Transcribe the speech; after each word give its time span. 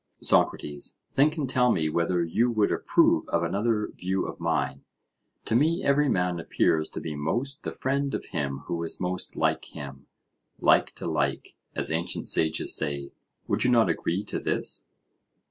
SOCRATES: 0.23 0.97
Think 1.13 1.37
and 1.37 1.47
tell 1.47 1.71
me 1.71 1.87
whether 1.87 2.23
you 2.23 2.49
would 2.49 2.71
approve 2.71 3.25
of 3.27 3.43
another 3.43 3.91
view 3.95 4.25
of 4.25 4.39
mine: 4.39 4.83
To 5.45 5.55
me 5.55 5.83
every 5.83 6.09
man 6.09 6.39
appears 6.39 6.89
to 6.93 6.99
be 6.99 7.13
most 7.15 7.61
the 7.61 7.71
friend 7.71 8.15
of 8.15 8.25
him 8.33 8.63
who 8.65 8.81
is 8.81 8.99
most 8.99 9.35
like 9.35 9.61
to 9.61 9.73
him—like 9.73 10.95
to 10.95 11.05
like, 11.05 11.55
as 11.75 11.91
ancient 11.91 12.27
sages 12.27 12.73
say: 12.75 13.11
Would 13.47 13.63
you 13.63 13.69
not 13.69 13.89
agree 13.89 14.23
to 14.23 14.39
this? 14.39 14.87